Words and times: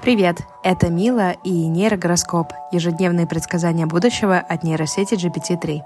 Привет, 0.00 0.42
это 0.62 0.90
Мила 0.90 1.32
и 1.42 1.50
нейрогороскоп, 1.50 2.52
ежедневные 2.70 3.26
предсказания 3.26 3.84
будущего 3.84 4.38
от 4.38 4.62
нейросети 4.62 5.14
GPT-3. 5.14 5.80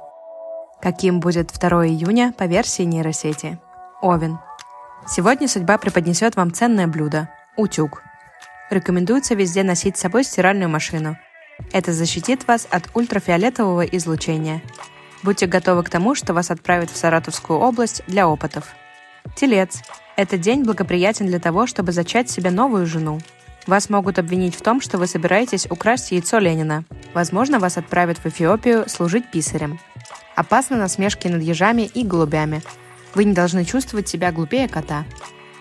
Каким 0.83 1.19
будет 1.19 1.51
2 1.51 1.87
июня 1.87 2.35
по 2.37 2.45
версии 2.45 2.83
нейросети? 2.83 3.59
Овен. 4.03 4.39
Сегодня 5.09 5.49
судьба 5.49 5.79
преподнесет 5.79 6.37
вам 6.37 6.53
ценное 6.53 6.87
блюдо– 6.87 7.31
утюг. 7.57 8.03
Рекомендуется 8.71 9.35
везде 9.35 9.63
носить 9.63 9.97
с 9.97 10.01
собой 10.01 10.25
стиральную 10.25 10.69
машину. 10.69 11.17
Это 11.73 11.93
защитит 11.93 12.47
вас 12.47 12.69
от 12.71 12.91
ультрафиолетового 12.95 13.83
излучения. 13.87 14.63
Будьте 15.23 15.47
готовы 15.47 15.85
к 15.85 15.91
тому, 15.91 16.15
что 16.15 16.35
вас 16.35 16.51
отправят 16.51 16.91
в 16.91 16.97
Саратовскую 16.97 17.59
область 17.59 18.03
для 18.07 18.29
опытов. 18.29 18.75
Телец. 19.37 19.83
Этот 20.17 20.41
день 20.41 20.65
благоприятен 20.65 21.27
для 21.27 21.39
того, 21.39 21.67
чтобы 21.67 21.93
зачать 21.93 22.29
себе 22.29 22.51
новую 22.51 22.87
жену. 22.87 23.19
Вас 23.67 23.89
могут 23.89 24.19
обвинить 24.19 24.57
в 24.57 24.63
том, 24.63 24.81
что 24.81 24.99
вы 24.99 25.07
собираетесь 25.07 25.67
украсть 25.71 26.11
яйцо 26.11 26.39
Ленина. 26.39 26.85
Возможно, 27.15 27.59
вас 27.59 27.77
отправят 27.77 28.19
в 28.19 28.27
Эфиопию 28.27 28.89
служить 28.89 29.31
писарем. 29.31 29.79
Опасны 30.35 30.77
насмешки 30.77 31.29
над 31.29 31.43
ежами 31.43 31.83
и 31.83 32.03
голубями. 32.03 32.63
Вы 33.15 33.25
не 33.25 33.35
должны 33.35 33.65
чувствовать 33.65 34.09
себя 34.09 34.33
глупее 34.33 34.69
кота. 34.69 35.05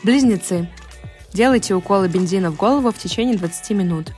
Близнецы. 0.04 0.68
Делайте 1.34 1.76
уколы 1.76 2.08
бензина 2.08 2.52
в 2.52 2.55
голову 2.55 2.91
в 2.91 2.98
течение 2.98 3.38
20 3.38 3.72
минут. 3.72 4.13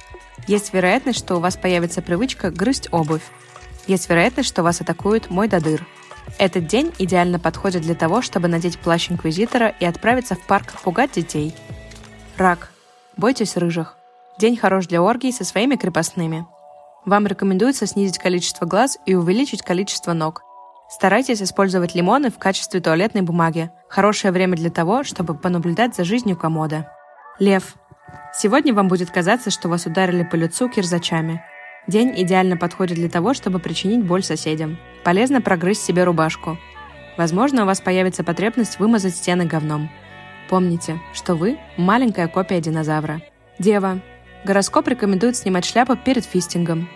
Есть 0.47 0.73
вероятность, 0.73 1.19
что 1.19 1.35
у 1.35 1.39
вас 1.39 1.57
появится 1.57 2.01
привычка 2.01 2.51
грызть 2.51 2.87
обувь. 2.91 3.21
Есть 3.87 4.09
вероятность, 4.09 4.49
что 4.49 4.63
вас 4.63 4.81
атакует 4.81 5.29
мой 5.29 5.47
додыр. 5.47 5.85
Этот 6.37 6.67
день 6.67 6.93
идеально 6.99 7.37
подходит 7.37 7.81
для 7.81 7.95
того, 7.95 8.21
чтобы 8.21 8.47
надеть 8.47 8.79
плащ 8.79 9.11
инквизитора 9.11 9.73
и 9.79 9.85
отправиться 9.85 10.35
в 10.35 10.39
парк 10.39 10.73
пугать 10.81 11.11
детей. 11.11 11.53
Рак. 12.37 12.72
Бойтесь 13.17 13.57
рыжих. 13.57 13.95
День 14.39 14.57
хорош 14.57 14.87
для 14.87 15.01
оргий 15.01 15.31
со 15.31 15.43
своими 15.43 15.75
крепостными. 15.75 16.47
Вам 17.05 17.27
рекомендуется 17.27 17.85
снизить 17.85 18.17
количество 18.17 18.65
глаз 18.65 18.97
и 19.05 19.13
увеличить 19.13 19.61
количество 19.61 20.13
ног. 20.13 20.41
Старайтесь 20.89 21.41
использовать 21.41 21.95
лимоны 21.95 22.31
в 22.31 22.39
качестве 22.39 22.79
туалетной 22.79 23.21
бумаги. 23.21 23.71
Хорошее 23.87 24.31
время 24.31 24.57
для 24.57 24.69
того, 24.69 25.03
чтобы 25.03 25.35
понаблюдать 25.35 25.95
за 25.95 26.03
жизнью 26.03 26.37
комода. 26.37 26.89
Лев. 27.39 27.75
Сегодня 28.33 28.73
вам 28.73 28.87
будет 28.87 29.11
казаться, 29.11 29.51
что 29.51 29.69
вас 29.69 29.85
ударили 29.85 30.23
по 30.23 30.35
лицу 30.35 30.67
кирзачами. 30.67 31.43
День 31.87 32.13
идеально 32.15 32.57
подходит 32.57 32.95
для 32.95 33.09
того, 33.09 33.33
чтобы 33.33 33.59
причинить 33.59 34.05
боль 34.05 34.23
соседям. 34.23 34.77
Полезно 35.03 35.41
прогрызть 35.41 35.83
себе 35.83 36.03
рубашку. 36.03 36.57
Возможно, 37.17 37.63
у 37.63 37.65
вас 37.65 37.81
появится 37.81 38.23
потребность 38.23 38.79
вымазать 38.79 39.15
стены 39.15 39.45
говном. 39.45 39.89
Помните, 40.53 41.01
что 41.13 41.33
вы– 41.33 41.57
маленькая 41.77 42.27
копия 42.27 42.61
динозавра. 42.61 43.23
Дева. 43.57 44.01
Гороскоп 44.45 44.87
рекомендует 44.87 45.35
снимать 45.35 45.65
шляпу 45.65 45.95
перед 45.95 46.25
фистингом. 46.25 46.87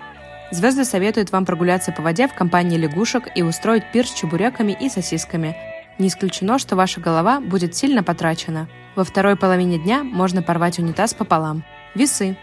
Звезды 0.51 0.85
советуют 0.85 1.31
вам 1.31 1.43
прогуляться 1.43 1.91
по 1.91 2.03
воде 2.03 2.27
в 2.27 2.35
компании 2.35 2.77
лягушек 2.77 3.29
и 3.33 3.41
устроить 3.41 3.91
пир 3.91 4.05
с 4.05 4.13
чебуреками 4.13 4.77
и 4.79 4.89
сосисками. 4.89 5.57
Не 5.97 6.09
исключено, 6.09 6.59
что 6.59 6.75
ваша 6.75 7.01
голова 7.01 7.41
будет 7.41 7.75
сильно 7.75 8.03
потрачена. 8.03 8.69
Во 8.95 9.03
второй 9.03 9.35
половине 9.35 9.79
дня 9.79 10.03
можно 10.03 10.43
порвать 10.43 10.77
унитаз 10.77 11.15
пополам. 11.15 11.63
Весы. 11.95 12.37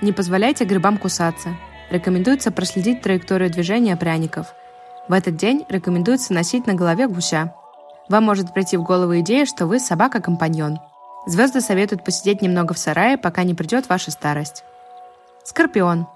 Не 0.00 0.12
позволяйте 0.12 0.64
грибам 0.64 0.96
кусаться. 0.96 1.58
Рекомендуется 1.90 2.50
проследить 2.50 3.02
траекторию 3.02 3.50
движения 3.50 3.96
пряников. 3.98 4.54
В 5.08 5.12
этот 5.12 5.36
день 5.36 5.66
рекомендуется 5.68 6.32
носить 6.32 6.66
на 6.66 6.72
голове 6.72 7.06
гуся. 7.06 7.52
Вам 8.08 8.24
может 8.24 8.52
прийти 8.52 8.76
в 8.76 8.82
голову 8.82 9.18
идея, 9.20 9.46
что 9.46 9.66
вы 9.66 9.78
собака-компаньон. 9.78 10.78
Звезды 11.26 11.60
советуют 11.60 12.04
посидеть 12.04 12.42
немного 12.42 12.74
в 12.74 12.78
сарае, 12.78 13.16
пока 13.16 13.44
не 13.44 13.54
придет 13.54 13.88
ваша 13.88 14.10
старость. 14.10 14.64
Скорпион. 15.42 16.06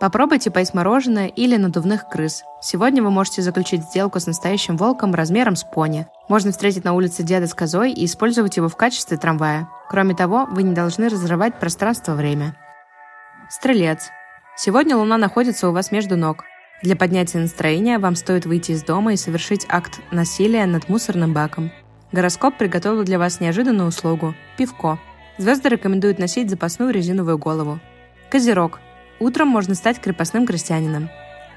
Попробуйте 0.00 0.50
поесть 0.50 0.74
мороженое 0.74 1.28
или 1.28 1.56
надувных 1.56 2.08
крыс. 2.08 2.44
Сегодня 2.60 3.02
вы 3.02 3.10
можете 3.10 3.42
заключить 3.42 3.84
сделку 3.84 4.20
с 4.20 4.26
настоящим 4.26 4.76
волком 4.76 5.14
размером 5.14 5.56
с 5.56 5.64
пони. 5.64 6.06
Можно 6.28 6.50
встретить 6.50 6.84
на 6.84 6.92
улице 6.92 7.22
деда 7.22 7.46
с 7.46 7.54
козой 7.54 7.92
и 7.92 8.04
использовать 8.04 8.56
его 8.56 8.68
в 8.68 8.76
качестве 8.76 9.16
трамвая. 9.16 9.68
Кроме 9.88 10.14
того, 10.14 10.46
вы 10.50 10.62
не 10.62 10.74
должны 10.74 11.08
разрывать 11.08 11.58
пространство-время. 11.58 12.56
Стрелец. 13.48 14.10
Сегодня 14.56 14.96
Луна 14.96 15.16
находится 15.16 15.68
у 15.68 15.72
вас 15.72 15.90
между 15.90 16.16
ног. 16.16 16.44
Для 16.84 16.96
поднятия 16.96 17.38
настроения 17.38 17.98
вам 17.98 18.14
стоит 18.14 18.44
выйти 18.44 18.72
из 18.72 18.82
дома 18.82 19.14
и 19.14 19.16
совершить 19.16 19.64
акт 19.70 20.00
насилия 20.10 20.66
над 20.66 20.90
мусорным 20.90 21.32
баком. 21.32 21.72
Гороскоп 22.12 22.58
приготовил 22.58 23.04
для 23.04 23.18
вас 23.18 23.40
неожиданную 23.40 23.88
услугу– 23.88 24.34
пивко. 24.58 24.98
Звезды 25.38 25.70
рекомендуют 25.70 26.18
носить 26.18 26.50
запасную 26.50 26.92
резиновую 26.92 27.38
голову. 27.38 27.80
Козерог. 28.28 28.80
Утром 29.18 29.48
можно 29.48 29.74
стать 29.74 29.98
крепостным 29.98 30.46
крестьянином. 30.46 31.08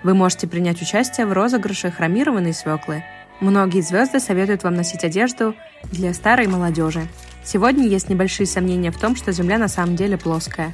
Вы 0.01 0.13
можете 0.13 0.47
принять 0.47 0.81
участие 0.81 1.27
в 1.27 1.33
розыгрыше 1.33 1.91
хромированной 1.91 2.53
свеклы. 2.53 3.03
Многие 3.41 3.81
звезды 3.81 4.21
советуют 4.21 4.63
вам 4.63 4.75
носить 4.75 5.03
одежду 5.03 5.55
для 5.91 6.13
старой 6.13 6.47
молодежи. 6.47 7.05
Сегодня 7.43 7.85
есть 7.85 8.07
небольшие 8.07 8.47
сомнения 8.47 8.91
в 8.91 8.97
том, 8.97 9.17
что 9.17 9.33
Земля 9.33 9.57
на 9.57 9.67
самом 9.67 9.97
деле 9.97 10.17
плоская. 10.17 10.73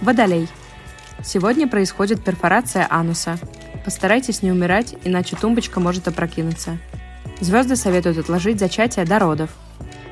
Водолей. 0.00 0.48
Сегодня 1.22 1.68
происходит 1.68 2.24
перфорация 2.24 2.86
ануса. 2.88 3.38
Постарайтесь 3.84 4.42
не 4.42 4.52
умирать, 4.52 4.94
иначе 5.04 5.36
тумбочка 5.36 5.80
может 5.80 6.08
опрокинуться. 6.08 6.78
Звезды 7.40 7.76
советуют 7.76 8.18
отложить 8.18 8.60
зачатие 8.60 9.04
до 9.04 9.18
родов. 9.18 9.50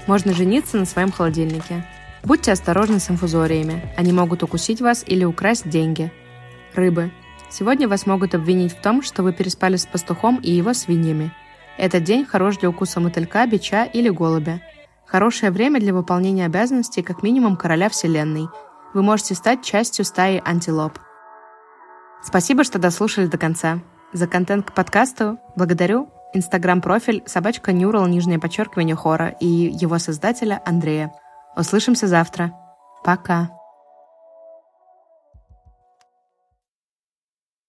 Можно 0.07 0.33
жениться 0.33 0.77
на 0.77 0.85
своем 0.85 1.13
холодильнике. 1.13 1.87
Будьте 2.25 2.53
осторожны 2.53 2.99
с 2.99 3.11
инфузориями. 3.11 3.93
Они 3.97 4.13
могут 4.13 4.43
укусить 4.43 4.81
вас 4.81 5.05
или 5.07 5.25
украсть 5.25 5.69
деньги. 5.69 6.13
Рыбы. 6.75 7.11
Сегодня 7.49 7.89
вас 7.89 8.07
могут 8.07 8.35
обвинить 8.35 8.73
в 8.73 8.81
том, 8.81 9.03
что 9.03 9.23
вы 9.23 9.33
переспали 9.33 9.77
с 9.77 9.87
пастухом 9.87 10.37
и 10.37 10.51
его 10.51 10.75
свиньями. 10.75 11.33
Этот 11.79 12.05
день 12.05 12.25
хорош 12.25 12.59
для 12.59 12.69
укуса 12.69 13.01
мотылька, 13.01 13.47
бича 13.47 13.85
или 13.85 14.09
голубя. 14.09 14.61
Хорошее 15.07 15.51
время 15.51 15.81
для 15.81 15.95
выполнения 15.95 16.47
обязанностей 16.47 17.03
как 17.03 17.23
минимум 17.23 17.57
короля 17.57 17.89
Вселенной. 17.89 18.49
Вы 18.95 19.03
можете 19.03 19.35
стать 19.35 19.65
частью 19.65 20.05
стаи 20.05 20.43
антилоп. 20.45 20.99
Спасибо, 22.23 22.65
что 22.65 22.79
дослушали 22.79 23.27
до 23.27 23.39
конца. 23.39 23.81
За 24.13 24.27
контент 24.27 24.67
к 24.67 24.75
подкасту 24.75 25.39
благодарю 25.57 26.11
инстаграм-профиль 26.35 27.23
собачка 27.27 27.73
Нюрал, 27.73 28.07
нижнее 28.07 28.39
подчеркивание 28.39 28.97
хора 28.97 29.29
и 29.41 29.47
его 29.47 29.99
создателя 29.99 30.61
Андрея. 30.65 31.13
Услышимся 31.57 32.07
завтра. 32.07 32.53
Пока. 33.05 33.51